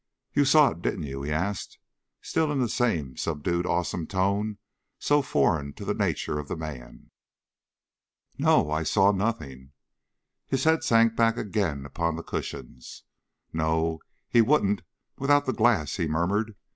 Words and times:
"You 0.33 0.45
saw 0.45 0.69
it, 0.71 0.81
didn't 0.81 1.03
you?" 1.03 1.21
he 1.21 1.31
asked, 1.31 1.77
still 2.23 2.51
in 2.51 2.59
the 2.59 2.67
same 2.67 3.17
subdued 3.17 3.67
awesome 3.67 4.07
tone 4.07 4.57
so 4.97 5.21
foreign 5.21 5.73
to 5.73 5.85
the 5.85 5.93
nature 5.93 6.39
of 6.39 6.47
the 6.47 6.55
man. 6.57 7.11
"No, 8.35 8.71
I 8.71 8.81
saw 8.81 9.11
nothing." 9.11 9.73
His 10.47 10.63
head 10.63 10.83
sank 10.83 11.15
back 11.15 11.37
again 11.37 11.85
upon 11.85 12.15
the 12.15 12.23
cushions. 12.23 13.03
"No, 13.53 13.99
he 14.27 14.41
wouldn't 14.41 14.81
without 15.19 15.45
the 15.45 15.53
glass," 15.53 15.97
he 15.97 16.07
murmured. 16.07 16.55